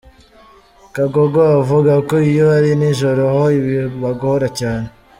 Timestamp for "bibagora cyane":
3.67-4.87